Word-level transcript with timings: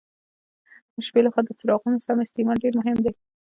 د 0.93 0.97
شپې 1.07 1.21
له 1.23 1.29
خوا 1.33 1.41
د 1.45 1.51
څراغونو 1.59 2.03
سم 2.05 2.17
استعمال 2.25 2.57
ډېر 2.63 2.73
مهم 2.79 2.97
دی. 3.05 3.11